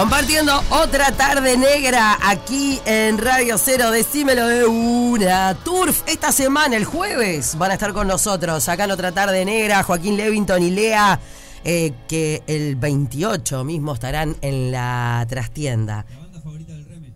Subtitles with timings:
[0.00, 3.90] Compartiendo otra tarde negra aquí en Radio Cero.
[3.90, 5.54] Decímelo de una.
[5.62, 9.82] Turf, esta semana, el jueves, van a estar con nosotros acá en otra tarde negra.
[9.82, 11.20] Joaquín Levington y Lea,
[11.64, 16.06] eh, que el 28 mismo estarán en la trastienda.
[16.08, 17.12] ¿La banda favorita del Reme?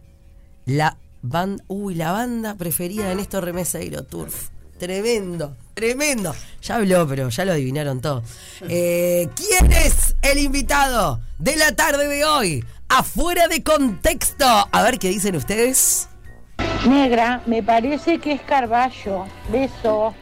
[0.66, 4.50] La banda, uy, la banda preferida de Néstor Remeseiro, Turf.
[4.78, 6.34] Tremendo, tremendo.
[6.60, 8.22] Ya habló, pero ya lo adivinaron todo.
[8.68, 12.64] Eh, ¿Quién es el invitado de la tarde de hoy?
[12.88, 14.44] Afuera de contexto.
[14.44, 16.08] A ver qué dicen ustedes.
[16.86, 19.24] Negra, me parece que es Carballo.
[19.50, 20.14] Beso.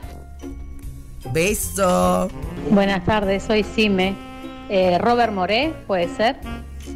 [1.32, 2.28] Beso.
[2.70, 4.14] Buenas tardes, soy Sime.
[4.68, 6.36] Eh, Robert Moré, ¿puede ser?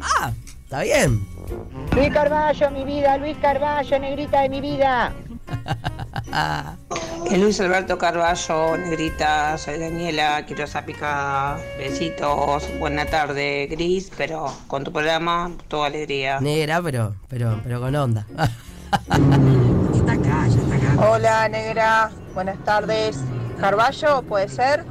[0.01, 0.31] Ah,
[0.63, 1.19] está bien.
[1.95, 5.13] Luis Carballo, mi vida, Luis Carballo, negrita de mi vida.
[7.37, 11.59] Luis Alberto Carballo, Negrita, soy Daniela, quiero esa picada.
[11.77, 16.39] Besitos, buena tarde, Gris, pero con tu programa, toda alegría.
[16.39, 18.25] Negra, pero, pero, pero con onda.
[20.97, 22.11] Hola, negra.
[22.33, 23.19] Buenas tardes.
[23.59, 24.85] Carballo, ¿puede ser?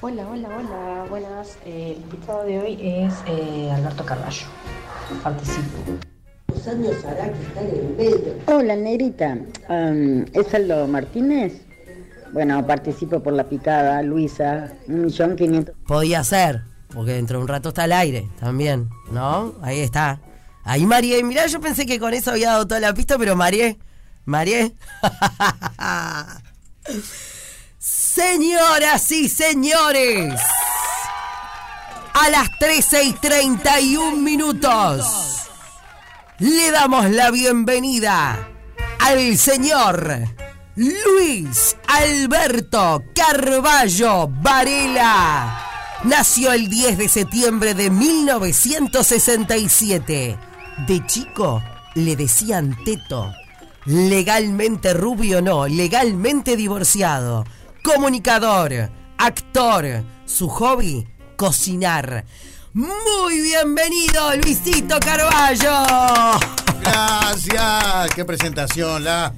[0.00, 1.58] Hola, hola, hola, buenas.
[1.64, 4.46] Eh, el invitado de hoy es eh, Alberto Carballo.
[5.22, 6.05] Participo.
[8.46, 9.38] Hola, negrita.
[10.32, 11.62] ¿Es Aldo Martínez?
[12.32, 15.76] Bueno, participo por la picada, Luisa, un millón quinientos.
[15.86, 19.54] Podía ser, porque dentro de un rato está al aire también, ¿no?
[19.62, 20.20] Ahí está.
[20.64, 23.76] Ahí María, mirá, yo pensé que con eso había dado toda la pista, pero María,
[24.24, 24.72] María.
[27.78, 30.40] Señoras y señores,
[32.12, 35.35] a las 13 y 31 minutos,
[36.38, 38.50] le damos la bienvenida
[38.98, 40.26] al señor
[40.74, 45.62] Luis Alberto Carballo Varela.
[46.04, 50.38] Nació el 10 de septiembre de 1967.
[50.86, 51.62] De chico
[51.94, 53.32] le decían teto.
[53.86, 57.46] Legalmente rubio no, legalmente divorciado.
[57.82, 60.04] Comunicador, actor.
[60.26, 62.26] Su hobby, cocinar.
[62.76, 66.38] Muy bienvenido, Luisito Carballo.
[66.82, 68.14] Gracias.
[68.14, 69.32] Qué presentación, la.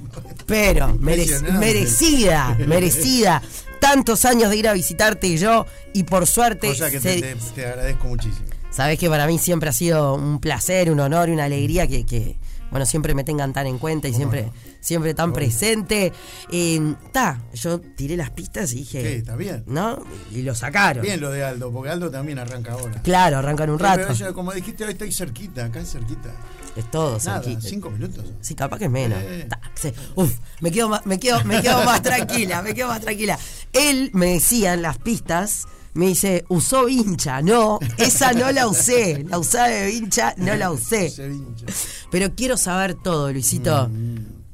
[0.45, 3.41] Pero, merecida, merecida.
[3.79, 6.67] Tantos años de ir a visitarte yo y por suerte...
[6.67, 8.45] Cosa que se- te, agradezco muchísimo.
[8.71, 12.05] Sabés que para mí siempre ha sido un placer, un honor y una alegría que,
[12.05, 12.35] que,
[12.71, 16.11] bueno, siempre me tengan tan en cuenta y siempre, siempre tan presente.
[16.51, 19.01] Está, yo tiré las pistas y dije...
[19.01, 19.63] Sí, está bien.
[19.67, 20.03] ¿No?
[20.31, 21.03] Y lo sacaron.
[21.03, 23.01] Bien lo de Aldo, porque Aldo también arranca ahora.
[23.01, 24.13] Claro, arrancan un Pero rato.
[24.13, 26.29] yo, como dijiste, hoy estoy cerquita, acá es cerquita.
[26.75, 27.61] Es todo, Nada, cerquita.
[27.61, 28.23] cinco minutos.
[28.41, 29.19] Sí, capaz que es menos.
[29.21, 29.47] Eh.
[29.49, 29.91] Ta, sí.
[30.15, 30.31] Uf,
[30.61, 33.37] me quedo, más, me, quedo, me quedo más tranquila, me quedo más tranquila.
[33.73, 37.41] Él me decía en las pistas, me dice, usó vincha.
[37.41, 39.25] No, esa no la usé.
[39.27, 41.11] La usaba de vincha, no la usé.
[42.11, 43.89] Pero quiero saber todo, Luisito.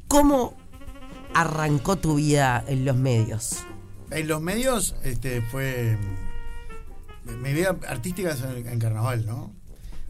[0.07, 0.55] ¿Cómo
[1.33, 3.57] arrancó tu vida en los medios?
[4.11, 5.97] En los medios este, fue.
[7.41, 9.51] Mi vida artística es en, en carnaval, ¿no?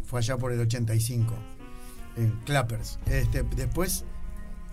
[0.05, 1.33] Fue allá por el 85,
[2.17, 2.99] en Clappers.
[3.07, 4.03] Este, después,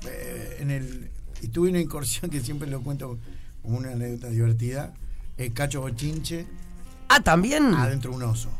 [0.06, 1.10] eh, en el.
[1.40, 3.18] Y tuve una incursión que siempre lo cuento
[3.62, 4.92] como una anécdota divertida.
[5.38, 6.46] El cacho bochinche
[7.08, 7.74] Ah, también.
[7.74, 8.50] adentro de un oso.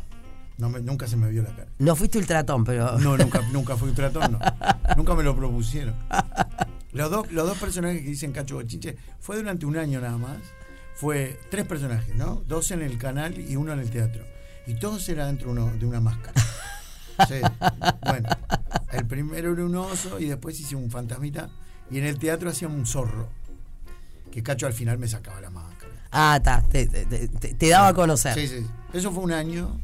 [0.57, 1.67] No me- nunca se me vio la cara.
[1.79, 2.97] No fuiste ultratón, pero.
[2.99, 4.39] No, nunca, nunca fui un tratón, no.
[4.95, 5.95] Nunca me lo propusieron.
[6.91, 10.37] Los dos, los dos personajes que dicen Cacho Bochinche fue durante un año nada más.
[10.95, 12.43] Fue tres personajes, ¿no?
[12.47, 14.23] Dos en el canal y uno en el teatro.
[14.67, 16.39] Y todos eran dentro uno, de una máscara.
[17.27, 17.35] Sí.
[18.05, 18.29] Bueno,
[18.91, 21.49] el primero era un oso y después hice un fantasmita.
[21.89, 23.27] Y en el teatro hacía un zorro.
[24.31, 25.91] Que Cacho al final me sacaba la máscara.
[26.11, 26.61] Ah, está.
[26.61, 28.33] Te, te- te- te- te daba a conocer.
[28.35, 28.67] Sí, sí.
[28.93, 29.79] Eso fue un año.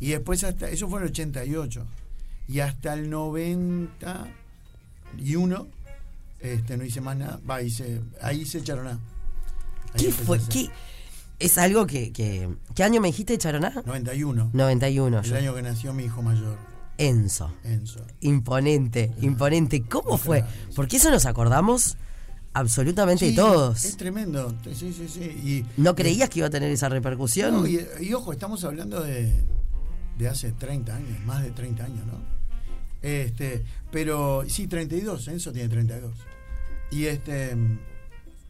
[0.00, 0.70] Y después hasta.
[0.70, 1.84] Eso fue en el 88.
[2.48, 5.66] Y hasta el 91.
[6.40, 7.40] Este, no hice más nada.
[7.48, 8.00] Va, hice.
[8.22, 8.90] Ahí se echaron a.
[9.94, 10.38] Ahí ¿Qué fue?
[10.50, 10.68] ¿Qué?
[11.38, 13.72] ¿Es algo que, que- ¿Qué año me dijiste, Charoná?
[13.86, 14.50] 91.
[14.52, 15.18] 91.
[15.20, 15.36] El yo.
[15.36, 16.58] año que nació mi hijo mayor,
[16.96, 17.52] Enzo.
[17.62, 18.04] Enzo.
[18.20, 19.82] Imponente, imponente.
[19.82, 20.40] ¿Cómo fue?
[20.40, 20.46] sí.
[20.74, 21.96] Porque eso nos acordamos
[22.54, 23.84] absolutamente Sí, todos.
[23.84, 24.52] Es tremendo.
[24.74, 25.20] Sí, sí, sí.
[25.22, 27.52] Y, ¿No creías que iba a tener esa repercusión?
[27.54, 29.32] No, y, y ojo, estamos hablando de,
[30.18, 32.20] de hace 30 años, más de 30 años, ¿no?
[33.00, 36.12] Este, pero sí, 32, Enzo tiene 32.
[36.90, 37.56] Y este,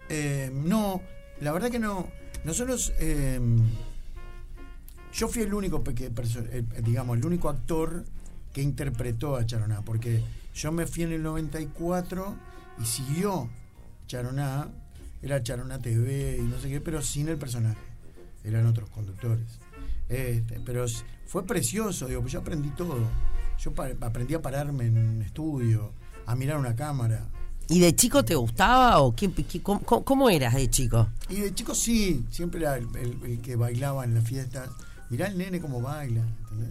[0.09, 1.03] eh, no,
[1.41, 2.09] la verdad que no.
[2.45, 3.39] Nosotros, eh,
[5.13, 5.83] yo fui el único,
[6.83, 8.05] digamos, el único actor
[8.53, 10.23] que interpretó a Charoná, porque
[10.55, 12.35] yo me fui en el 94
[12.81, 13.51] y siguió
[14.07, 14.69] Charoná,
[15.21, 17.79] era Charoná TV y no sé qué, pero sin el personaje,
[18.45, 19.59] eran otros conductores.
[20.09, 20.87] Este, pero
[21.27, 22.97] fue precioso, digo, pues yo aprendí todo.
[23.59, 25.93] Yo aprendí a pararme en un estudio,
[26.27, 27.29] a mirar una cámara.
[27.69, 31.09] ¿Y de chico te gustaba o qué, qué- cómo, cómo- cómo eras de chico?
[31.29, 34.71] Y de chico sí, siempre era el, el- el que bailaba en las fiestas.
[35.11, 36.71] Mirá el nene cómo baila, ¿entendés?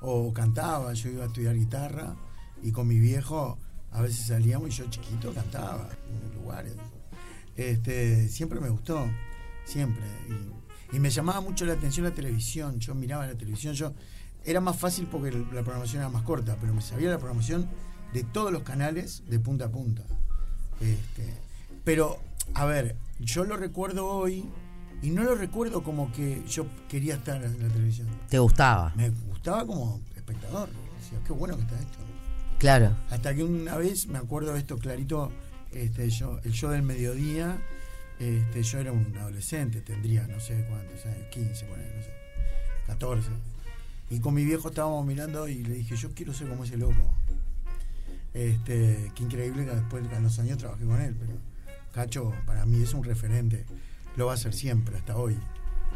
[0.00, 2.14] O cantaba, yo iba a estudiar guitarra
[2.62, 3.58] y con mi viejo
[3.90, 6.74] a veces salíamos y yo chiquito cantaba en lugares.
[7.56, 9.10] Este, siempre me gustó,
[9.64, 10.04] siempre.
[10.28, 10.57] Y,
[10.92, 13.92] y me llamaba mucho la atención la televisión, yo miraba la televisión, yo
[14.44, 17.68] era más fácil porque la programación era más corta, pero me sabía la programación
[18.12, 20.02] de todos los canales de punta a punta.
[20.80, 21.34] Este,
[21.84, 22.18] pero,
[22.54, 24.48] a ver, yo lo recuerdo hoy
[25.02, 28.08] y no lo recuerdo como que yo quería estar en la televisión.
[28.28, 28.92] ¿Te gustaba?
[28.96, 30.68] Me gustaba como espectador.
[30.98, 31.98] Decía, qué bueno que está esto.
[32.58, 32.96] Claro.
[33.10, 35.30] Hasta que una vez, me acuerdo de esto clarito,
[35.72, 37.58] este, yo, el show del mediodía,
[38.20, 42.10] este, yo era un adolescente, tendría no sé cuánto, o sea, 15, ponele, no sé,
[42.86, 43.28] 14.
[44.10, 47.14] Y con mi viejo estábamos mirando y le dije, yo quiero ser como ese loco.
[48.34, 51.32] Este, qué increíble que después a los años trabajé con él, pero
[51.92, 53.64] Cacho para mí es un referente,
[54.16, 55.34] lo va a ser siempre, hasta hoy.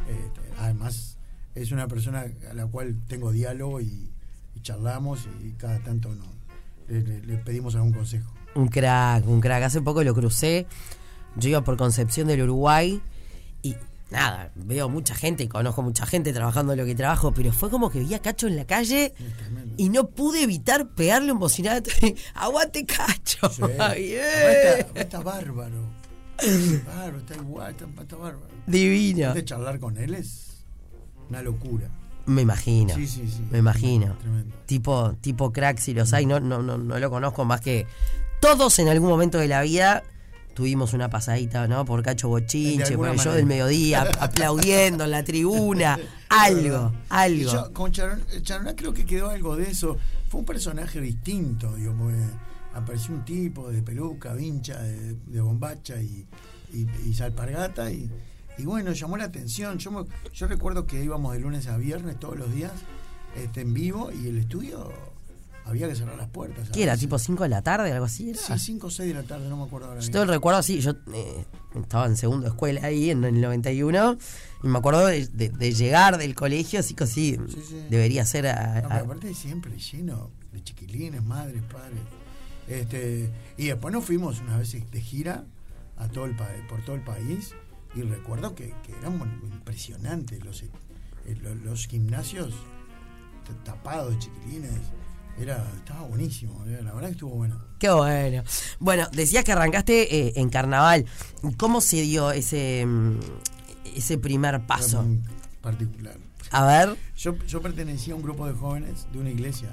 [0.09, 1.17] Este, además,
[1.55, 4.11] es una persona a la cual tengo diálogo y,
[4.55, 6.25] y charlamos y cada tanto no,
[6.89, 8.33] le, le- le pedimos algún consejo.
[8.55, 9.63] Un crack, un crack.
[9.65, 10.67] Hace poco lo crucé.
[11.37, 13.01] Yo iba por Concepción del Uruguay
[13.63, 13.77] y
[14.11, 17.71] nada, veo mucha gente y conozco mucha gente trabajando en lo que trabajo, pero fue
[17.71, 19.15] como que vi a Cacho en la calle
[19.77, 21.83] y no pude evitar pegarle un bocinazo.
[22.35, 23.49] ¡Aguante, Cacho!
[23.51, 23.63] Sí.
[23.97, 24.21] Bien.
[24.79, 26.03] Está, está bárbaro.
[26.87, 28.49] Bárbaro, está igual, está, está bárbaro.
[28.67, 29.35] Divino.
[29.35, 30.65] De charlar con él es
[31.29, 31.89] una locura.
[32.27, 32.95] Me imagino.
[32.95, 33.43] Sí, sí, sí.
[33.51, 34.17] Me imagino.
[34.21, 34.57] Tremendo.
[34.67, 37.87] Tipo, tipo crack, si los hay, no, no, no, no lo conozco más que
[38.41, 40.03] todos en algún momento de la vida
[40.55, 41.85] tuvimos una pasadita, ¿no?
[41.85, 47.53] Por Cacho Bochinche, por el show del mediodía, aplaudiendo en la tribuna, algo, algo.
[47.53, 49.97] yo, con Charon- Charoná creo que quedó algo de eso.
[50.29, 51.95] Fue un personaje distinto, digo,
[52.75, 56.27] apareció un tipo de peluca, vincha, de, de bombacha y,
[56.73, 58.11] y, y salpargata y,
[58.59, 59.79] y bueno, llamó la atención.
[59.79, 62.73] Yo, me- yo recuerdo que íbamos de lunes a viernes todos los días
[63.37, 64.91] este, en vivo y el estudio
[65.65, 66.71] había que cerrar las puertas.
[66.71, 66.97] ¿Qué era?
[66.97, 67.93] ¿Tipo 5 de la tarde?
[67.93, 68.39] ¿Algo así era?
[68.41, 70.01] Sí, 5 o 6 de la tarde, no me acuerdo ahora.
[70.01, 71.45] Yo todo el recuerdo así, yo eh,
[71.81, 74.19] estaba en segundo de escuela ahí en el 91
[74.63, 77.87] y me acuerdo de, de- de llegar del colegio así que sí, Sí, sí.
[77.91, 82.01] debería ser a- No, a- pero aparte siempre lleno de chiquilines, madres, padres.
[82.69, 85.45] Este, y después nos fuimos unas veces de gira
[85.97, 86.35] a todo el
[86.69, 87.55] por todo el país
[87.95, 89.15] y recuerdo que, que eran
[89.53, 90.71] impresionantes los, eh,
[91.41, 92.53] lo- los gimnasios
[93.65, 94.71] tapados de chiquilines.
[95.39, 97.61] Era, estaba buenísimo, eh, la verdad que estuvo bueno.
[97.79, 98.45] Qué bueno.
[98.79, 101.07] Bueno, decías que arrancaste eh, en carnaval.
[101.57, 103.19] ¿Cómo se dio ese, mm,
[103.97, 105.05] ese primer paso?
[105.61, 106.17] particular.
[106.51, 106.97] A ver.
[107.17, 109.71] Yo, yo pertenecía a un grupo de jóvenes de una iglesia,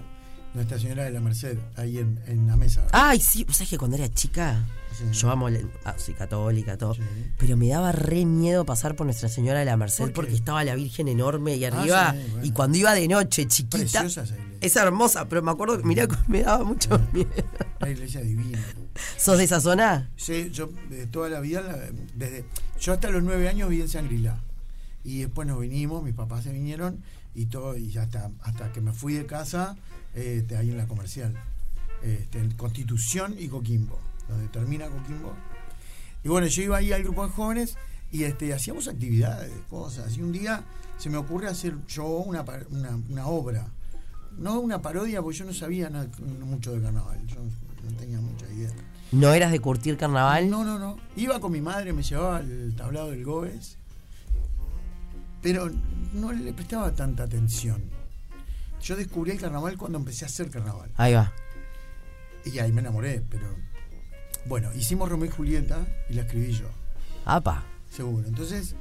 [0.54, 2.86] Nuestra Señora de la Merced, ahí en, en la mesa.
[2.92, 4.66] Ay, sí, ¿sabes que cuando era chica?
[4.98, 5.06] Sí.
[5.12, 6.96] Yo amo, la- ah, soy católica, todo.
[6.96, 7.02] Sí.
[7.38, 10.74] Pero me daba re miedo pasar por Nuestra Señora de la Merced porque estaba la
[10.76, 12.12] Virgen enorme y Ah, arriba.
[12.14, 12.46] sí, bueno.
[12.48, 13.78] Y cuando iba de noche, chiquita.
[13.78, 14.58] Preciosa esa iglesia.
[14.62, 17.30] Es hermosa, pero me acuerdo que mirá, me daba mucho miedo.
[17.80, 18.60] Una iglesia divina.
[19.18, 20.10] ¿Sos de esa zona?
[20.18, 21.78] Sí, yo de toda la vida, la-
[22.16, 22.44] desde
[22.82, 24.42] yo hasta los nueve años viví en Sangrilá.
[25.04, 27.04] Y después nos vinimos, mis papás se vinieron
[27.36, 29.78] y todo, y hasta, hasta que me fui de casa,
[30.14, 31.34] este, ahí en la comercial.
[32.04, 34.00] Este, en Constitución y Coquimbo,
[34.30, 35.34] donde termina Coquimbo.
[36.24, 37.78] Y bueno, yo iba ahí al grupo de jóvenes
[38.12, 40.18] y este, hacíamos actividades, cosas.
[40.18, 40.64] Y un día
[40.98, 43.68] se me ocurre hacer yo una, una, una obra.
[44.38, 46.08] No una parodia, porque yo no sabía nada-
[46.46, 47.20] mucho de carnaval.
[47.26, 48.70] Yo no tenía mucha idea.
[49.12, 50.50] ¿No eras de curtir carnaval?
[50.50, 50.98] No, no, no.
[51.18, 53.78] Iba con mi madre, me llevaba al tablado del Goes,
[55.42, 55.70] pero
[56.14, 57.82] no le prestaba tanta atención.
[58.82, 60.92] Yo descubrí el carnaval cuando empecé a hacer carnaval.
[60.96, 61.34] Ahí va.
[62.46, 63.48] Y ahí me enamoré, pero.
[64.46, 66.70] Bueno, hicimos Romeo y Julieta y la escribí yo,
[67.26, 67.64] Apa.
[67.92, 68.26] seguro.
[68.28, 68.76] Entonces,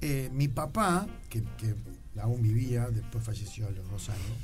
[0.00, 1.74] eh, mi papá, que, que
[2.20, 4.38] aún vivía, después falleció a los dos años,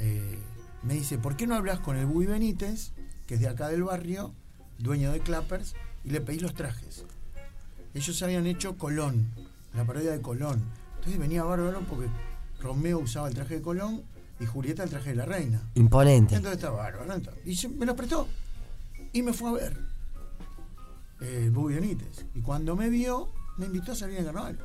[0.00, 0.38] eh,
[0.82, 2.92] me dice: ¿Por qué no hablas con el Bui Benítez,
[3.26, 4.34] que es de acá del barrio,
[4.78, 7.04] dueño de Clappers, y le pedís los trajes?
[7.92, 9.30] Ellos habían hecho Colón,
[9.74, 10.62] la parodia de Colón.
[10.96, 12.08] Entonces venía bárbaro porque
[12.60, 14.02] Romeo usaba el traje de Colón
[14.40, 15.62] y Julieta el traje de la reina.
[15.74, 16.34] Imponente.
[16.34, 17.20] Entonces estaba bárbaro.
[17.44, 18.28] Y se- me los prestó.
[19.12, 19.76] Y me fue a ver.
[21.20, 22.26] El Bubi Benítez.
[22.34, 24.58] Y cuando me vio, me invitó a salir en carnaval.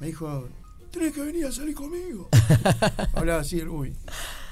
[0.00, 0.48] Me dijo,
[0.90, 2.28] tenés que venir a salir conmigo.
[3.14, 3.94] Hablaba así el Bubi.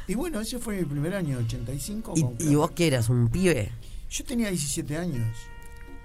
[0.09, 2.13] Y bueno, ese fue mi primer año, 85.
[2.17, 3.09] ¿Y, con y vos qué eras?
[3.09, 3.73] ¿Un pibe?
[4.09, 5.37] Yo tenía 17 años.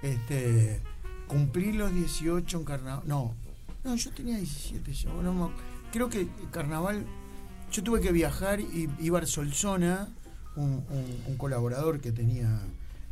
[0.02, 0.80] Este,
[1.28, 3.04] cumplí los 18 en carnaval.
[3.06, 3.34] No,
[3.84, 4.92] no, yo tenía 17.
[4.92, 5.52] Yo, no
[5.92, 7.06] creo que carnaval,
[7.72, 10.08] yo tuve que viajar y Ibar Solzona,
[10.56, 12.60] un, un- un colaborador que tenía,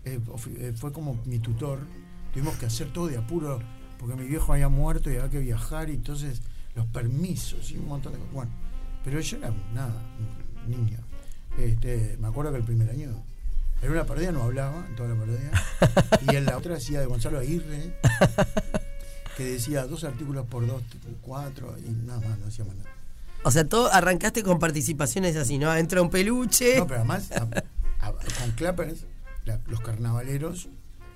[0.05, 0.21] eh,
[0.59, 1.79] eh, fue como mi tutor,
[2.33, 3.61] tuvimos que hacer todo de apuro
[3.99, 6.40] porque mi viejo había muerto y había que viajar y entonces
[6.75, 8.33] los permisos y un montón de cosas.
[8.35, 8.50] Bueno,
[9.05, 10.00] pero yo era nada,
[10.69, 10.99] niño.
[11.59, 13.11] Este, me acuerdo que el primer año
[13.83, 15.50] en una parodia no hablaba, en toda la parodia,
[16.33, 17.95] y en la otra hacía de Gonzalo Aguirre,
[19.37, 20.83] que decía dos artículos por dos,
[21.23, 22.90] cuatro, y nada más, no hacía más nada.
[23.42, 25.75] O sea, todo arrancaste con participaciones así, ¿no?
[25.75, 26.76] Entra un peluche.
[26.78, 29.04] No, pero además, a- a- con Clappers,
[29.44, 30.68] la- los carnavaleros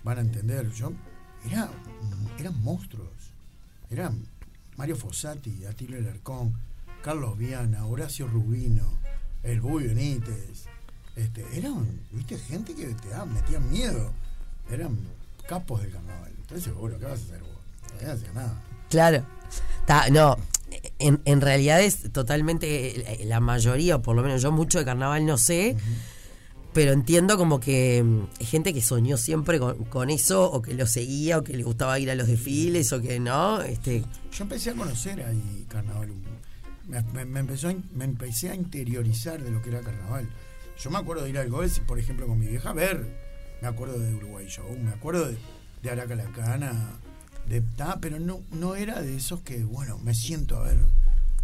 [0.04, 0.70] van a entender.
[0.72, 0.92] Yo
[1.46, 1.68] era,
[2.38, 3.10] eran monstruos.
[3.90, 4.26] Eran
[4.76, 6.54] Mario Fossati, Atilio Alarcón,
[7.02, 8.84] Carlos Viana, Horacio Rubino,
[9.42, 10.64] el Buy Benítez.
[11.16, 14.12] Este, eran, viste, gente que te da, metían miedo.
[14.70, 14.98] Eran
[15.46, 16.32] capos del carnaval.
[16.38, 17.50] Entonces, seguro, ¿qué vas a hacer vos?
[17.92, 18.62] No vas a hacer nada.
[18.88, 19.24] Claro.
[19.86, 20.36] Ta- no,
[21.06, 24.84] en, en realidad es totalmente eh, la mayoría, o por lo menos yo mucho de
[24.84, 25.76] carnaval no sé,
[26.72, 30.74] pero entiendo como que mm, hay gente que soñó siempre con, con eso, o que
[30.74, 33.62] lo seguía, o que le gustaba ir a los desfiles, o que no.
[33.62, 36.08] Este, Yo empecé a conocer ahí carnaval.
[36.88, 40.28] Me, me- me empezó me empecé a interiorizar de lo que era carnaval.
[40.82, 43.06] Yo me acuerdo de ir al Goes, por ejemplo, con mi vieja a ver.
[43.62, 45.38] Me acuerdo de Uruguay Show, me acuerdo de,
[45.82, 46.98] de Araca la Cana,
[47.48, 50.78] de ta, pero no, no era de esos que, bueno, me siento a ver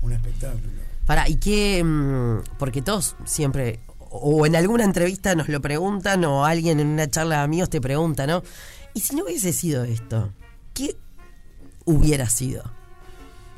[0.03, 0.63] un espectáculo.
[1.07, 1.83] Para, ¿y qué?
[1.85, 7.09] mm, Porque todos siempre, o en alguna entrevista nos lo preguntan, o alguien en una
[7.11, 8.43] charla de amigos te pregunta, ¿no?
[8.95, 10.33] ¿Y si no hubiese sido esto?
[10.75, 10.97] ¿Qué
[11.85, 12.63] hubiera sido?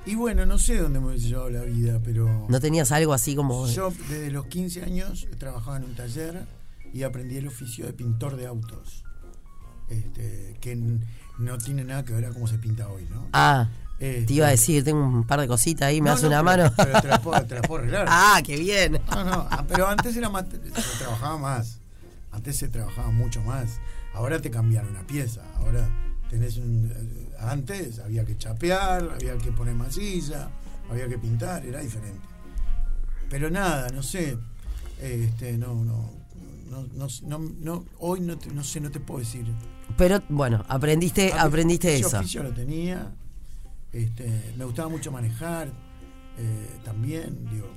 [0.04, 3.36] Y bueno, no sé dónde me hubiese llevado la vida, pero ¿No tenías algo así
[3.36, 3.68] como.?
[3.68, 6.44] yo desde los 15 años trabajaba en un taller
[6.92, 9.04] y aprendí el oficio de pintor de autos.
[9.88, 11.00] Este, que n-
[11.38, 13.28] no tiene nada que ver a cómo se pinta hoy, ¿no?
[13.32, 16.22] Ah, Este, te iba a decir, tengo un par de cositas ahí, me No, das
[16.22, 16.74] no, una pero- mano.
[16.76, 18.06] Pero te las puedo, te las puedo arreglar.
[18.10, 19.00] ah, qué bien.
[19.10, 21.78] No, no, ah, pero antes era más, se trabajaba más.
[22.32, 23.78] Antes se trabajaba mucho más.
[24.14, 25.42] Ahora te cambiaron una pieza.
[25.56, 25.88] Ahora
[26.30, 26.90] tenés un.
[26.94, 30.48] eh, Antes había que chapear, había que poner masilla,
[30.90, 32.20] había que pintar, era diferente.
[33.30, 34.36] Pero nada, no sé.
[35.00, 36.10] Este, no, no.
[36.70, 39.44] No, no, no, no, hoy no, te- no sé, no te puedo decir.
[39.96, 42.18] Pero bueno, aprendiste, Ah, aprendiste ese eso.
[42.18, 43.12] oficio lo tenía.
[43.92, 45.68] Este, me gustaba mucho manejar.
[46.38, 47.68] eh, también, digo,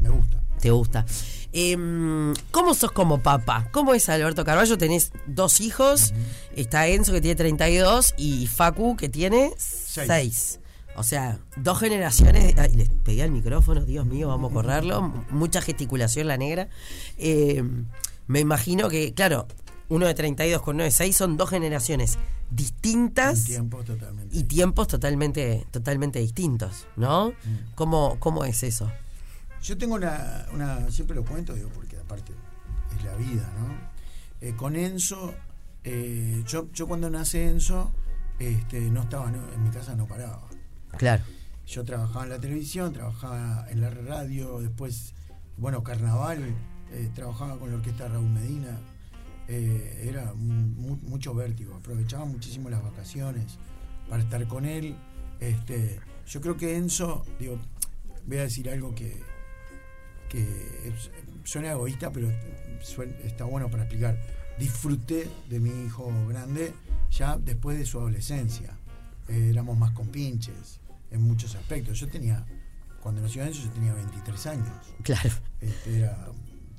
[0.00, 0.42] me gusta.
[0.58, 1.04] Te gusta.
[1.52, 3.68] Em, ¿Cómo sos como papá?
[3.72, 4.78] ¿Cómo es Alberto Carballo?
[4.78, 6.14] Tenés dos hijos.
[6.56, 10.60] Está Enzo que tiene 32 y Facu que tiene 6.
[10.96, 12.54] O sea, dos generaciones.
[12.58, 15.02] Ay, les pegué al micrófono, Dios mío, vamos a correrlo.
[15.30, 16.68] Mucha gesticulación la negra.
[17.18, 17.84] Em,
[18.26, 19.46] me imagino que, claro,
[19.90, 22.18] uno de 32 con uno de 6 son dos generaciones
[22.50, 24.36] distintas En tiempos totalmente.
[24.36, 27.32] y tiempos totalmente, totalmente distintos, ¿no?
[27.74, 28.90] ¿Cómo, ¿Cómo es eso?
[29.62, 32.32] Yo tengo una, una- siempre lo cuento, digo, porque aparte
[32.96, 33.90] es la vida, ¿no?
[34.40, 35.34] Eh, con Enzo,
[35.84, 37.92] eh, yo, yo cuando nace Enzo,
[38.38, 40.42] este, no estaba, no- en mi casa no paraba.
[40.96, 41.22] Claro.
[41.66, 45.14] Yo trabajaba en la televisión, trabajaba en la radio, después,
[45.56, 46.42] bueno, carnaval,
[46.92, 48.80] eh, trabajaba con la orquesta Raúl Medina.
[49.52, 53.58] Eh, era mu- mucho vértigo, aprovechaba muchísimo las vacaciones
[54.08, 54.94] para estar con él.
[55.40, 57.58] Este, yo creo que Enzo, digo,
[58.26, 59.20] voy a decir algo que,
[60.28, 60.46] que
[61.44, 62.28] suena egoísta, pero
[62.82, 64.16] suen- está bueno para explicar.
[64.58, 66.72] Disfruté de mi hijo grande
[67.10, 68.76] ya después de su adolescencia.
[69.28, 70.80] Eh, éramos más compinches
[71.10, 71.98] en muchos aspectos.
[71.98, 72.44] Yo tenía,
[73.02, 74.68] cuando nació Enzo, yo tenía 23 años.
[75.02, 75.30] Claro.
[75.60, 76.28] Este, era,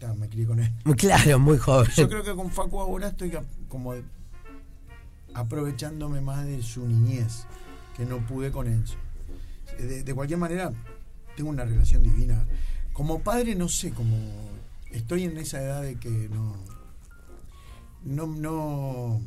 [0.01, 0.71] ta, me crié con él.
[0.97, 1.91] Claro, muy joven.
[1.95, 3.31] Yo creo que con Facu ahora estoy
[3.69, 3.93] como
[5.33, 7.45] aprovechándome más de su niñez,
[7.95, 8.95] que no pude con Enzo.
[9.77, 10.73] De, de cualquier manera,
[11.37, 12.45] tengo una relación divina.
[12.93, 14.17] Como padre, no sé, como
[14.91, 16.55] estoy en esa edad de que no.
[18.03, 19.21] No, no.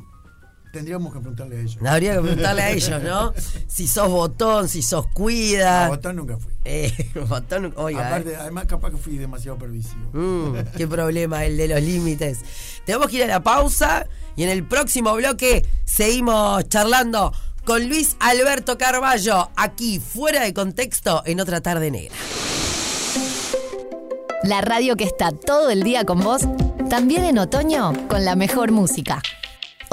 [0.75, 1.79] Tendríamos que preguntarle a ellos.
[1.87, 3.33] Habría que preguntarle a ellos, ¿no?
[3.69, 5.87] Si sos botón, si sos cuida.
[5.87, 6.53] A botón nunca fui.
[6.65, 6.93] Eh,
[7.29, 8.09] botón, oiga.
[8.09, 8.37] Aparte, eh.
[8.37, 10.11] además, capaz que fui demasiado pervisivo.
[10.13, 12.41] Mm, qué problema el de los límites.
[12.85, 17.33] Tenemos que ir a la pausa y en el próximo bloque seguimos charlando
[17.65, 22.17] con Luis Alberto Carballo, aquí fuera de contexto en otra tarde negra.
[24.43, 26.43] La radio que está todo el día con vos,
[26.91, 29.23] también en otoño con la mejor música.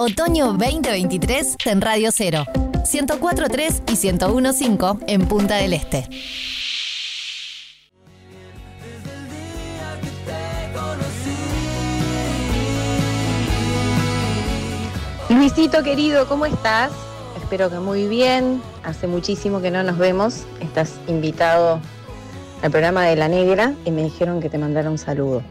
[0.04, 6.08] Otoño 2023 en Radio 0, 104.3 y 101.5 en Punta del Este.
[15.30, 16.92] Luisito querido, ¿cómo estás?
[17.40, 18.60] Espero que muy bien.
[18.84, 20.46] Hace muchísimo que no nos vemos.
[20.62, 21.80] Estás invitado
[22.64, 25.44] el programa de La Negra y me dijeron que te mandara un saludo.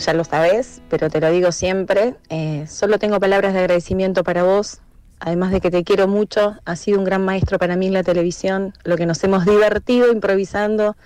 [0.00, 2.14] Ya lo sabes, pero te lo digo siempre.
[2.30, 4.78] eh, solo tengo palabras de agradecimiento para vos.
[5.18, 8.02] Además de que te quiero mucho, has sido un gran maestro para mí en la
[8.02, 10.96] televisión, lo que nos hemos divertido improvisando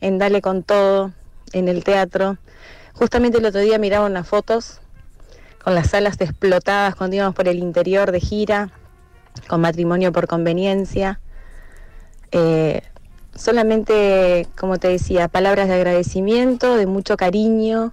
[0.00, 1.12] en Dale con todo,
[1.52, 2.38] en el teatro.
[2.94, 4.80] Justamente el otro día miraba unas fotos
[5.62, 8.70] con las salas explotadas cuando íbamos por el interior de gira,
[9.46, 11.20] con matrimonio por conveniencia.
[12.32, 12.82] Eh,
[13.36, 17.92] solamente, como te decía, palabras de agradecimiento, de mucho cariño,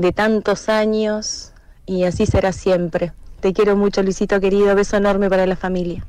[0.00, 1.52] de tantos años,
[1.86, 3.12] y así será siempre.
[3.40, 4.74] Te quiero mucho, Luisito querido.
[4.74, 6.06] Beso enorme para la familia.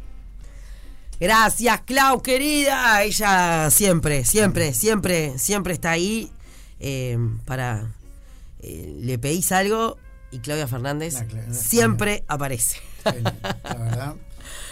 [1.20, 3.04] Gracias, Clau, querida.
[3.04, 6.32] Ella siempre, siempre, siempre, siempre está ahí
[6.80, 7.92] eh, para...
[8.60, 9.98] eh, le pedís algo
[10.32, 12.78] y Claudia Fernández Cla- siempre aparece.
[13.04, 14.16] La verdad,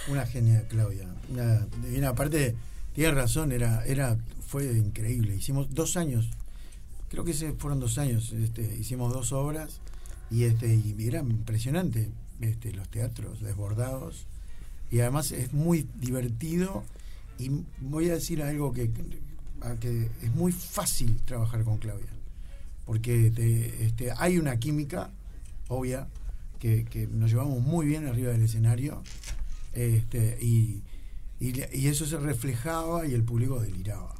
[0.07, 1.07] una genia Claudia.
[1.29, 2.09] Una divina.
[2.09, 2.55] Aparte,
[2.93, 5.35] tiene razón, era, era, fue increíble.
[5.35, 6.29] Hicimos dos años,
[7.09, 9.81] creo que fueron dos años, este, hicimos dos obras
[10.31, 12.09] y este, y era impresionante
[12.41, 14.25] este, los teatros desbordados.
[14.91, 16.83] Y además es muy divertido
[17.37, 17.51] y
[17.81, 18.89] voy a decir algo que,
[19.79, 22.09] que es muy fácil trabajar con Claudia.
[22.85, 25.11] Porque te- este, hay una química
[25.67, 26.07] obvia
[26.59, 29.01] que, nos llevamos muy bien arriba del escenario
[30.41, 30.81] y,
[31.39, 34.15] y eso se reflejaba y el público deliraba.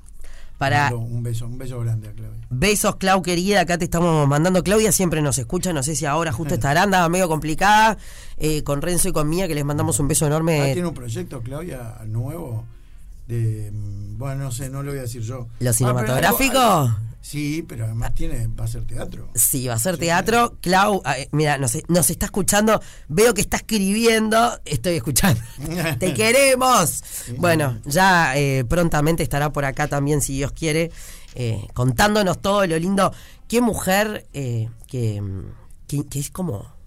[0.60, 2.46] Para- Un beso, un beso grande a Claudia.
[2.52, 3.62] Besos, Clau, querida.
[3.62, 4.62] Acá te estamos mandando.
[4.62, 5.72] Claudia siempre nos escucha.
[5.74, 7.98] No sé si ahora justo estará, andaba medio complicada.
[8.38, 10.74] eh, con Renzo y con Mía, que les mandamos un beso Ah, enorme.
[10.74, 12.66] tiene un proyecto, Claudia, nuevo
[13.28, 15.48] de mm, bueno, no sé, no lo voy a decir yo.
[15.60, 16.96] ¿Lo Ah, cinematográfico?
[17.22, 19.30] Sí, pero además tiene va a ser teatro.
[19.36, 20.58] Sí, va a ser teatro.
[20.62, 22.82] Clau, eh, mira, nos, nos está escuchando.
[23.08, 24.60] Veo que está escribiendo.
[24.66, 25.42] Estoy escuchando.
[26.00, 27.04] ¡Te queremos!
[27.38, 30.92] Bueno, ya eh, prontamente estará por acá también, si Dios quiere,
[31.36, 33.14] eh, contándonos todo lo lindo.
[33.48, 35.22] Qué mujer eh, que,
[35.88, 36.80] que, que es como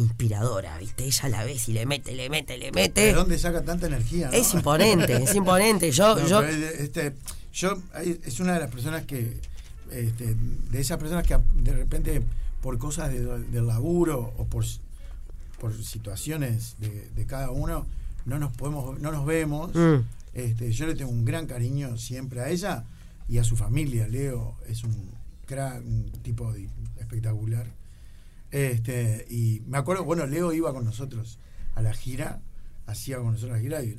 [0.00, 1.04] inspiradora, ¿viste?
[1.04, 3.06] Ella la ves y le mete, le mete, le mete.
[3.06, 4.28] ¿De dónde saca tanta energía?
[4.28, 4.32] no?
[4.32, 5.90] Es imponente, es imponente.
[5.92, 7.14] Yo, No, yo, este,
[7.52, 7.78] yo
[8.24, 9.40] es una de las personas que,
[9.92, 10.34] este,
[10.70, 12.22] de esas personas que de repente
[12.62, 14.64] por cosas de- del laburo o por,
[15.60, 17.86] por situaciones de, de cada uno
[18.26, 19.74] no nos podemos, no nos vemos.
[19.74, 20.04] Mm.
[20.34, 22.84] Este, yo le tengo un gran cariño siempre a ella
[23.28, 24.06] y a su familia.
[24.06, 25.10] Leo es un
[25.46, 27.66] crack, un tipo de- espectacular.
[28.50, 31.38] Este, y me acuerdo, bueno, Leo iba con nosotros
[31.74, 32.40] a la gira,
[32.86, 33.96] hacía con nosotros la gira, y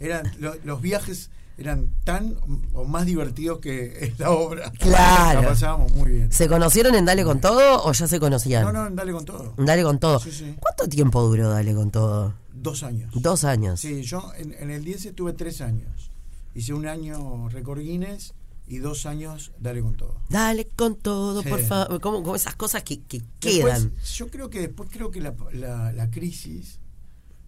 [0.00, 2.36] eran, lo- los viajes eran tan
[2.72, 4.70] o más divertidos que la obra.
[4.72, 5.42] Claro.
[5.42, 6.32] La pasábamos muy bien.
[6.32, 8.64] ¿se conocieron en Dale con Todo o ya se conocían?
[8.64, 9.54] No, no, dale con todo.
[9.56, 10.18] Dale con Todo.
[10.20, 10.56] Sí, sí.
[10.60, 12.34] ¿Cuánto tiempo duró Dale con Todo?
[12.52, 13.10] Dos años.
[13.14, 13.80] Dos años.
[13.80, 16.10] Sí, yo en, en el 10 estuve tres años.
[16.54, 18.34] Hice un año Record Guinness
[18.66, 20.14] y dos años Dale con todo.
[20.30, 21.48] Dale con todo, Sí.
[21.48, 22.00] por favor.
[22.00, 23.92] Como, como esas cosas que, que Después, quedan.
[24.14, 26.78] yo creo que después creo que la, la- la crisis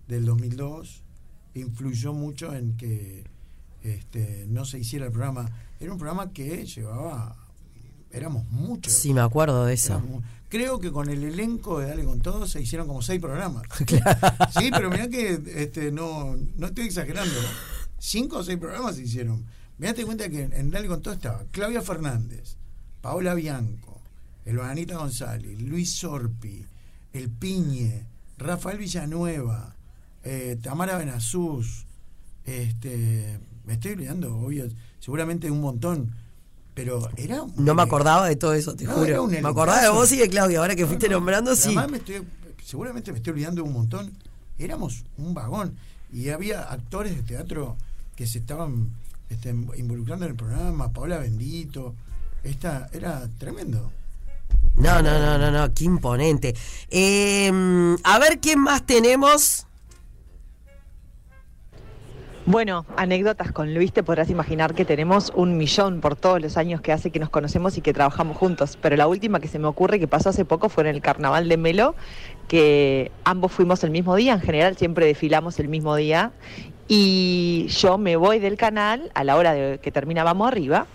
[0.09, 1.03] del 2002
[1.55, 3.25] influyó mucho en que
[3.95, 5.49] este, no se hiciera el programa.
[5.81, 7.37] Era un programa que llevaba,
[8.11, 8.93] éramos muchos.
[8.93, 9.95] Sí, me acuerdo de eso.
[9.95, 13.67] Éramos Creo que con el elenco de Dale con Todo se hicieron como seis programas.
[14.59, 17.35] Sí, pero mirá que este, no, no estoy exagerando.
[17.99, 19.45] Cinco o seis programas se hicieron.
[19.79, 22.57] Mirá, te cuenta que en Dale con Todo estaba Claudia Fernández,
[23.01, 24.01] Paola Bianco,
[24.45, 26.65] Elvanita González, Luis Sorpi,
[27.13, 28.07] El Piñe,
[28.39, 29.75] Rafael Villanueva,
[30.23, 31.87] eh, Tamara Benazús,
[32.45, 34.67] este, me estoy olvidando, obvio,
[35.01, 36.13] seguramente un montón,
[36.75, 39.27] pero era un No me acordaba de todo eso, te No, juro.
[39.27, 40.61] Me acordaba de vos y de Claudia.
[40.61, 41.69] Ahora que fuiste No, no, nombrando, sí.
[41.69, 42.23] además me estoy-
[42.65, 44.13] seguramente me estoy olvidando de un montón.
[44.59, 45.77] Éramos un vagón
[46.13, 47.77] y había actores de teatro
[48.15, 48.91] que se estaban
[49.29, 51.95] este, involucrando en el programa, Paola Bendito.
[52.43, 53.91] Esta era tremendo.
[54.77, 56.55] No, no, no, no, no, qué imponente.
[56.91, 57.51] Eh,
[58.05, 59.66] a ver qué más tenemos.
[62.49, 66.81] Bueno, anécdotas con Luis, te podrás imaginar que tenemos un millón por todos los años
[66.81, 68.79] que hace que nos conocemos y que trabajamos juntos.
[68.81, 71.49] Pero la última que se me ocurre que pasó hace poco fue en el carnaval
[71.49, 71.97] de Melo,
[72.47, 76.31] que ambos fuimos el mismo día, en general siempre desfilamos el mismo día.
[76.87, 80.87] Y yo me voy del canal a la hora de que termina Vamos Arriba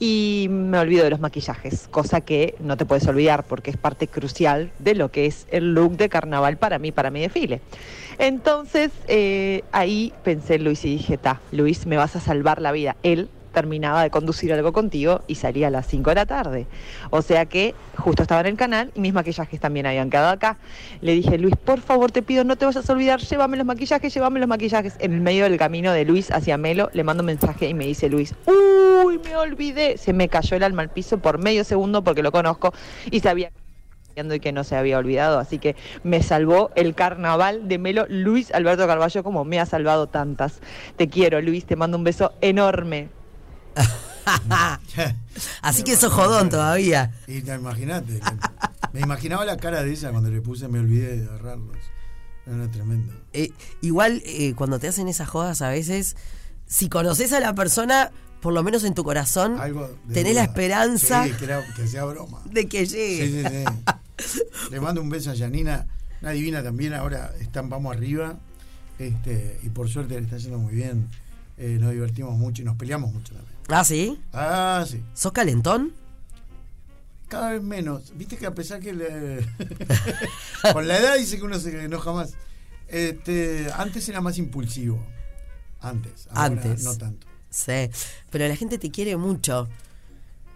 [0.00, 4.06] y me olvido de los maquillajes, cosa que no te puedes olvidar porque es parte
[4.06, 7.60] crucial de lo que es el look de carnaval para mí, para mi desfile.
[8.18, 12.72] Entonces eh, ahí pensé en Luis y dije, ta, Luis, me vas a salvar la
[12.72, 12.96] vida.
[13.02, 16.66] Él terminaba de conducir algo contigo y salía a las 5 de la tarde.
[17.10, 20.58] O sea que justo estaba en el canal y mis maquillajes también habían quedado acá.
[21.00, 24.14] Le dije, Luis, por favor, te pido, no te vayas a olvidar, llévame los maquillajes,
[24.14, 24.94] llévame los maquillajes.
[25.00, 27.84] En el medio del camino de Luis hacia Melo, le mando un mensaje y me
[27.84, 29.98] dice Luis, uy, me olvidé.
[29.98, 32.72] Se me cayó el alma al piso por medio segundo porque lo conozco
[33.10, 33.50] y sabía
[34.18, 38.52] y que no se había olvidado, así que me salvó el carnaval de Melo Luis
[38.52, 40.60] Alberto Carballo como me ha salvado tantas.
[40.96, 43.08] Te quiero, Luis, te mando un beso enorme.
[45.62, 47.12] Así que sos jodón todavía.
[47.26, 48.20] Y te imagínate.
[48.92, 51.76] me imaginaba la cara de ella cuando le puse, me olvidé de agarrarlos.
[52.46, 53.12] Era tremendo.
[53.32, 56.16] Eh, igual, eh, cuando te hacen esas jodas a veces,
[56.66, 58.10] si conoces a la persona,
[58.40, 62.04] por lo menos en tu corazón, Algo tenés la esperanza Sí, que, era- que sea
[62.04, 62.40] broma.
[62.50, 63.26] de que llegue.
[63.26, 64.42] Sí, sí, sí.
[64.70, 65.86] Le mando un beso a Janina,
[66.22, 66.94] una divina también.
[66.94, 68.38] Ahora están, vamos arriba.
[68.98, 71.08] Este, y por suerte le está yendo muy bien.
[71.56, 73.57] Eh, nos divertimos mucho y nos peleamos mucho también.
[73.68, 74.20] ¿Ah, sí?
[74.32, 75.02] Ah, sí.
[75.14, 75.92] ¿Sos calentón?
[77.28, 78.12] Cada vez menos.
[78.16, 79.46] Viste que a pesar que le-
[80.72, 82.34] con la edad dice que uno se enoja más.
[82.88, 84.98] Este, antes era más impulsivo.
[85.80, 86.26] Antes.
[86.30, 86.84] Ahora Antes.
[86.84, 87.26] No tanto.
[87.50, 87.90] Sí.
[88.30, 89.68] Pero la gente te quiere mucho.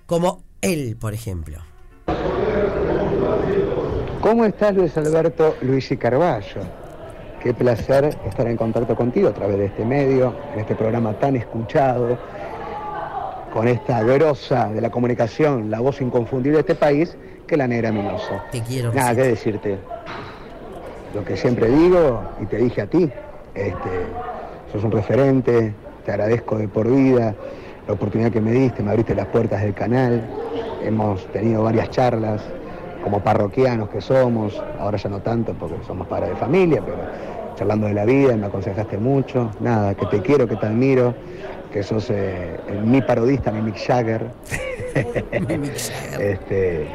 [0.07, 1.59] Como él, por ejemplo.
[4.21, 6.61] ¿Cómo estás, Luis Alberto Luis y Carballo?
[7.43, 11.35] Qué placer estar en contacto contigo a través de este medio, en este programa tan
[11.35, 12.17] escuchado,
[13.53, 17.15] con esta grosa de la comunicación, la voz inconfundible de este país,
[17.47, 18.41] que la negra Minoso.
[18.51, 18.93] Te quiero.
[18.93, 19.79] Nada que decirte.
[21.15, 23.11] Lo que siempre digo y te dije a ti,
[23.55, 23.91] este,
[24.73, 27.35] sos un referente, te agradezco de por vida
[27.87, 30.23] la oportunidad que me diste, me abriste las puertas del canal,
[30.83, 32.41] hemos tenido varias charlas
[33.03, 36.97] como parroquianos que somos, ahora ya no tanto porque somos padres de familia, pero
[37.55, 41.15] charlando de la vida, me aconsejaste mucho, nada, que te quiero, que te admiro,
[41.73, 44.27] que sos eh, el- mi parodista, mi Mick Jagger.
[46.19, 46.87] este,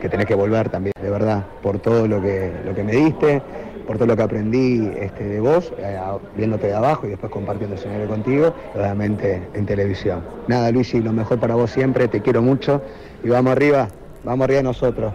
[0.00, 3.42] que tenés que volver también, de verdad, por todo lo que, lo que me diste,
[3.86, 5.98] por todo lo que aprendí este, de vos, eh,
[6.36, 10.22] viéndote de abajo y después compartiendo escenario contigo, obviamente en televisión.
[10.48, 12.82] Nada, Luisi, lo mejor para vos siempre, te quiero mucho
[13.22, 13.88] y vamos arriba,
[14.24, 15.12] vamos arriba nosotros.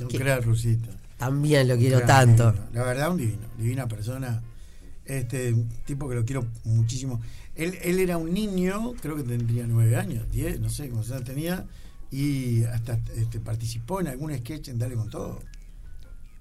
[0.00, 0.90] Un crack, Rusita.
[1.24, 2.52] También lo quiero tanto.
[2.52, 2.68] divino.
[2.72, 3.46] La verdad, un divino.
[3.56, 4.42] Divina persona.
[5.04, 7.20] Este, un tipo que lo quiero muchísimo.
[7.54, 11.20] Él, él era un niño, creo que tendría nueve años, diez, no sé cómo se
[11.20, 11.66] tenía,
[12.10, 15.40] y hasta este, participó en algún sketch en Dale con Todo.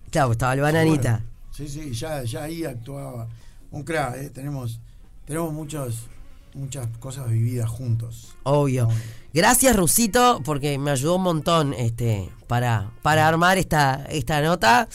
[0.09, 1.23] Claro, estaba el bananita.
[1.51, 3.27] Sí, sí, ya, ya ahí actuaba.
[3.71, 4.29] Un crack, ¿eh?
[4.29, 4.79] tenemos,
[5.25, 6.07] tenemos muchos,
[6.55, 8.35] muchas cosas vividas juntos.
[8.43, 8.87] Obvio.
[9.33, 14.87] Gracias, Rusito, porque me ayudó un montón este, para, para armar esta, esta nota.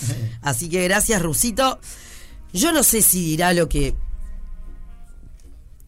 [0.43, 1.81] Así que gracias, Rusito.
[2.53, 3.95] Yo no sé si dirá lo que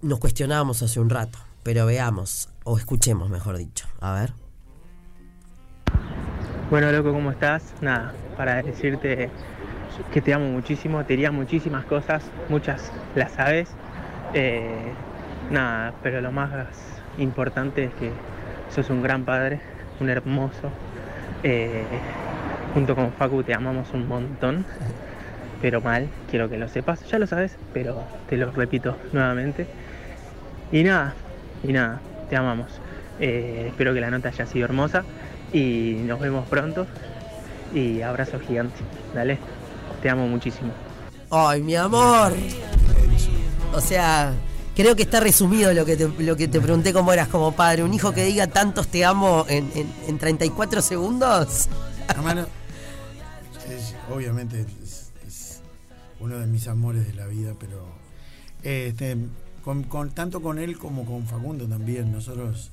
[0.02, 3.86] nos cuestionábamos hace un rato, pero veamos, o escuchemos, mejor dicho.
[4.00, 4.32] A ver.
[6.70, 7.62] Bueno, loco, ¿cómo estás?
[7.80, 9.30] Nada, para decirte
[10.12, 13.68] que te amo muchísimo, te diría muchísimas cosas, muchas las sabes.
[14.34, 14.92] Eh,
[15.50, 16.50] nada, pero lo más
[17.18, 18.10] importante es que
[18.74, 19.60] sos un gran padre,
[20.00, 20.70] un hermoso.
[21.42, 21.84] Eh,
[22.74, 24.64] junto con Facu te amamos un montón,
[25.60, 29.66] pero mal, quiero que lo sepas, ya lo sabes, pero te lo repito nuevamente.
[30.72, 31.14] Y nada,
[31.62, 32.80] y nada, te amamos.
[33.18, 35.04] Eh, espero que la nota haya sido hermosa
[35.52, 36.86] y nos vemos pronto.
[37.74, 38.80] Y abrazo gigante.
[39.14, 39.38] Dale,
[40.02, 40.72] te amo muchísimo.
[41.30, 42.32] ¡Ay, mi amor!
[43.72, 44.32] O sea,
[44.80, 47.82] creo que está resumido lo que te, lo que te pregunté cómo eras como padre.
[47.84, 51.68] Un hijo que diga tantos te amo en, en, en 34 segundos.
[52.08, 52.46] Hermano,
[53.68, 55.60] es- obviamente es, es
[56.20, 57.84] uno de mis amores de la vida, pero
[58.62, 59.16] este,
[59.64, 62.70] con, con- tanto con él como con Facundo también, nosotros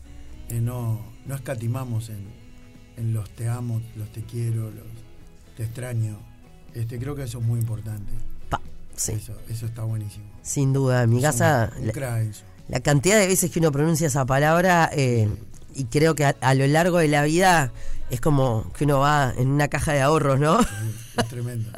[0.49, 2.27] eh, no, no escatimamos en,
[2.97, 4.85] en los te amo, los te quiero, los
[5.55, 6.17] te extraño.
[6.73, 8.11] Este, creo que eso es muy importante.
[8.97, 9.13] Sí.
[9.13, 10.25] Eso, eso está buenísimo.
[10.41, 11.71] Sin duda, en mi Es casa.
[11.77, 12.25] un- un la-.
[12.69, 15.29] La cantidad de veces que uno pronuncia esa palabra eh,
[15.73, 17.71] y creo que a, a lo largo de la vida
[18.09, 20.59] es como que uno va en una caja de ahorros, ¿no?
[20.59, 21.69] Es tremendo.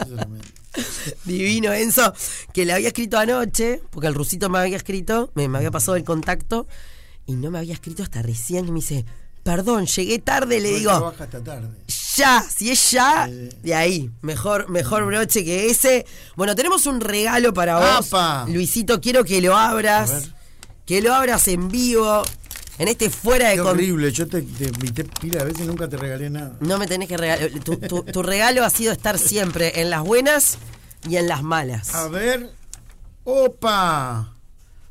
[0.00, 0.44] es tremendo.
[1.24, 2.14] Divino Enzo,
[2.52, 5.96] que le había escrito anoche, porque el rusito me había escrito, me, me había pasado
[5.96, 6.66] el contacto
[7.26, 9.04] y no me había escrito hasta recién que me dice,
[9.48, 11.68] perdón, llegué tarde, le digo, trabaja hasta tarde.
[12.16, 16.04] ya, si es ya, de ahí, mejor, mejor broche que ese.
[16.36, 18.44] Bueno, tenemos un regalo para vos, ¡Apa!
[18.46, 20.28] Luisito, quiero que lo abras,
[20.84, 22.22] que lo abras en vivo,
[22.78, 25.88] en este fuera de Qué horrible, yo te, te invité pila de veces y nunca
[25.88, 26.52] te regalé nada.
[26.60, 27.48] No me tenés que regalar.
[27.64, 30.58] Tu, tu- tu regalo ha sido estar siempre en las buenas
[31.08, 31.94] y en las malas.
[31.94, 32.50] A ver.
[33.24, 34.34] ¡Opa!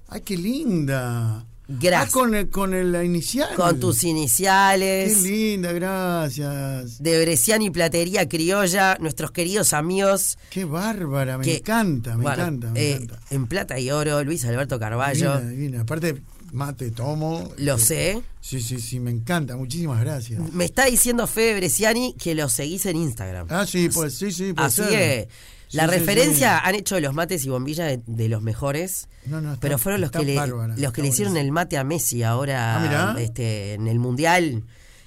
[0.09, 1.45] ¡Ay, qué linda!
[1.67, 2.09] Gracias.
[2.09, 3.49] Ah, con, el, con el- la inicial.
[3.55, 5.21] Con tus Qué iniciales.
[5.21, 7.01] linda, gracias.
[7.03, 10.37] De Bresciani y Platería Criolla, nuestros queridos amigos.
[10.49, 13.19] Qué bárbara, me que- encanta, me bueno, encanta, me eh, encanta.
[13.29, 15.33] En plata y oro, Luis Alberto Carballo.
[15.39, 15.81] Divina, divina.
[15.81, 16.21] Aparte,
[16.53, 17.51] mate tomo.
[17.57, 18.21] Lo Eh, sé.
[18.39, 19.57] Sí, sí, sí, me encanta.
[19.57, 20.41] Muchísimas gracias.
[20.53, 23.47] Me está diciendo Fede Bresciani que lo seguís en Instagram.
[23.49, 24.89] Ah, sí, pues sí, sí, puede Así ser.
[24.89, 25.27] que
[25.71, 26.61] la Sí, referencia sí.
[26.65, 29.07] han hecho los mates y bombillas de, de los mejores.
[29.25, 31.51] No, no, está- pero fueron los que le, bárbara, los que está le hicieron el
[31.51, 34.63] mate a Messi ahora Ah, este, en el Mundial.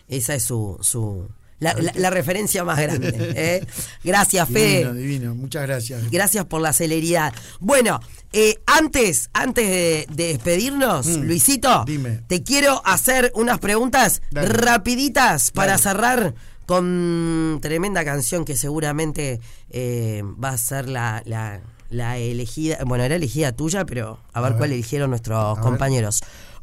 [0.08, 1.28] Esa es su, su
[1.60, 3.12] la, la- la referencia más grande.
[3.36, 3.66] ¿eh?
[4.02, 4.78] Gracias, Fede.
[4.78, 5.34] Divino, divino.
[5.34, 6.10] Muchas gracias.
[6.10, 7.32] Gracias por la celeridad.
[7.60, 8.00] Bueno,
[8.32, 12.22] eh, antes, antes de, de despedirnos, Mm, Luisito, dime.
[12.28, 14.48] te quiero hacer unas preguntas Dale.
[14.48, 16.34] rapiditas para cerrar
[16.70, 23.16] con tremenda canción que seguramente eh, va a ser la, la- la elegida, bueno, era
[23.16, 24.58] elegida tuya, pero a ver, ver.
[24.58, 26.20] cuál eligieron nuestros compañeros.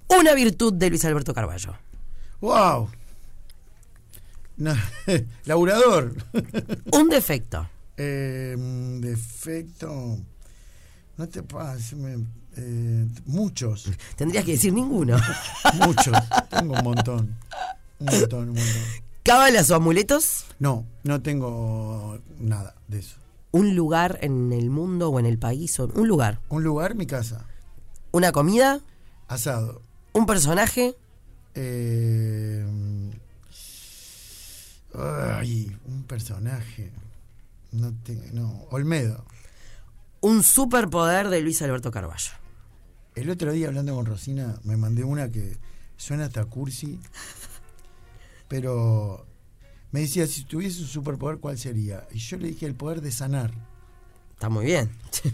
[0.07, 1.73] Una virtud de Luis Alberto Carballo.
[2.39, 2.87] ¡Wow!
[4.55, 4.73] No,
[5.43, 6.15] laburador.
[6.93, 7.67] Un defecto.
[7.97, 8.55] Eh,
[9.01, 10.17] defecto.
[11.17, 11.93] No te pases.
[12.55, 13.89] eh, muchos.
[14.15, 15.17] Tendrías que decir ninguno.
[15.85, 16.15] Muchos.
[16.49, 17.35] Tengo un montón.
[17.99, 19.06] Un montón, un montón.
[19.27, 20.45] ¿Cábalas o amuletos?
[20.57, 23.17] No, no tengo nada de eso.
[23.51, 25.77] Un lugar en el mundo o en el país.
[25.79, 26.39] o- Un lugar.
[26.49, 27.45] Un lugar, mi casa.
[28.11, 28.79] Una comida.
[29.27, 29.81] Asado.
[30.13, 30.95] Un personaje.
[31.55, 32.65] Eh,
[34.95, 36.91] ay, un personaje.
[37.73, 39.25] No, te- no, Olmedo.
[40.21, 42.31] Un superpoder de Luis Alberto Carballo.
[43.15, 45.57] El otro día hablando con Rosina me mandé una que
[45.97, 46.99] suena hasta cursi,
[48.47, 49.25] pero
[49.91, 52.07] me decía, si tuviese un superpoder, ¿cuál sería?
[52.11, 53.51] Y yo le dije el poder de sanar.
[54.33, 54.91] Está muy bien.
[55.11, 55.33] Sí,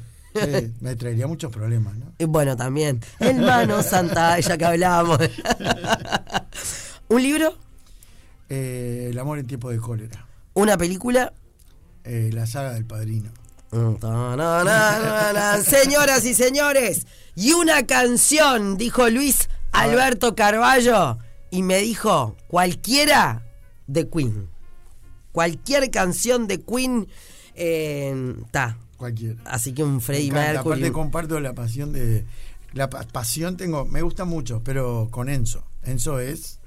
[0.80, 2.14] me traería muchos problemas, ¿no?
[2.18, 3.02] Y bueno, también.
[3.20, 5.20] Hermano Santa, ya que hablábamos.
[7.10, 7.58] ¿Un libro?
[8.50, 10.26] Eh, el amor en tiempo de cólera.
[10.54, 11.34] ¿Una película?
[12.04, 13.32] Eh, la saga del padrino.
[15.64, 21.18] Señoras y señores, y una canción, dijo Luis Alberto Carballo,
[21.54, 23.46] y me dijo, cualquiera
[23.88, 24.50] de Queen.
[25.32, 27.08] Cualquier canción de Queen
[27.56, 28.78] está.
[28.98, 29.36] Cualquiera.
[29.46, 30.32] Así que un Freddie.
[30.32, 30.74] Mercury.
[30.80, 32.26] Aparte comparto la pasión de...
[32.74, 35.64] La pa- pasión tengo, me gusta mucho, pero con Enzo.
[35.84, 36.60] Enzo es...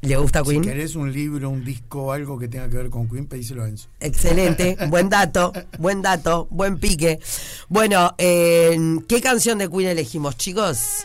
[0.00, 0.62] ¿Le gusta Queen?
[0.64, 3.68] Si querés un libro, un disco, algo que tenga que ver con Queen, pedíselo a
[3.68, 3.88] Enzo.
[4.00, 7.20] Excelente, buen dato, buen dato, buen pique.
[7.68, 8.76] Bueno, eh,
[9.06, 11.04] ¿qué canción de Queen elegimos, chicos?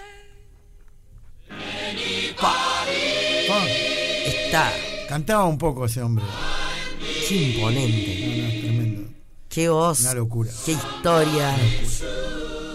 [4.48, 4.72] Está.
[5.10, 6.24] Cantaba un poco ese hombre.
[7.28, 8.22] Qué imponente.
[8.22, 9.10] No, no, es tremendo.
[9.50, 10.02] Qué voz.
[10.02, 10.52] Una locura.
[10.66, 11.54] Qué historia.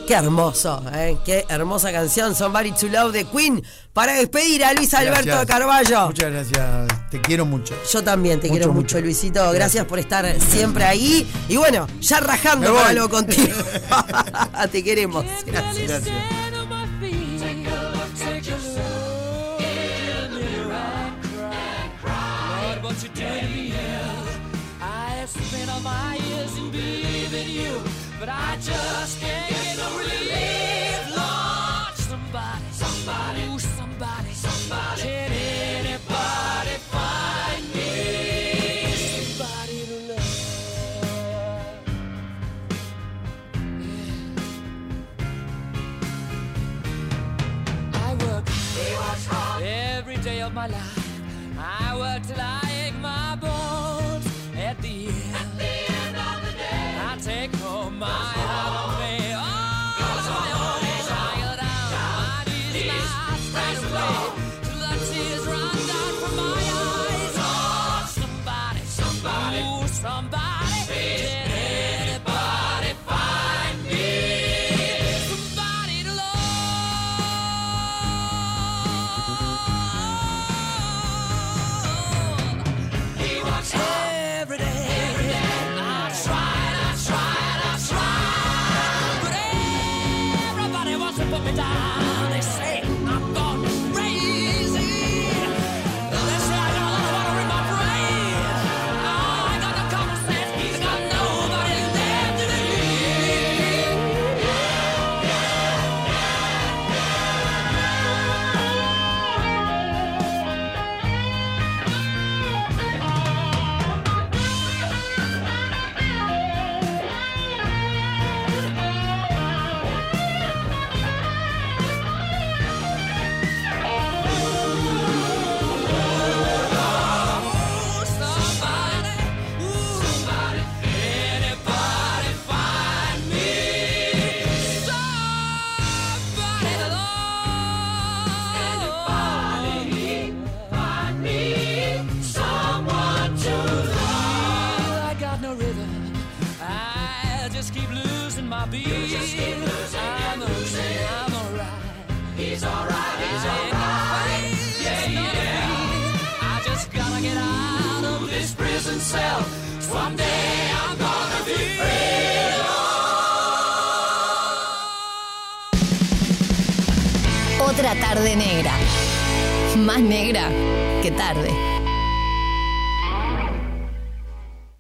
[0.07, 1.17] Qué hermoso, ¿eh?
[1.25, 5.47] qué hermosa canción, Somebody to Love de Queen, para despedir a Luis Alberto.
[5.47, 6.09] Carballo.
[6.09, 7.11] Muchas gracias.
[7.11, 7.75] Te quiero mucho.
[7.91, 9.01] Yo también te Mucho, quiero mucho, mucho.
[9.01, 9.41] Luisito.
[9.41, 9.59] Gracias.
[9.59, 9.87] Gracias.
[9.87, 11.27] por estar siempre ahí.
[11.49, 13.55] Y bueno, ya rajando para algo contigo.
[14.73, 15.25] te queremos.
[15.47, 15.89] Gracias.
[15.89, 16.42] Gracias.
[28.35, 29.21] I just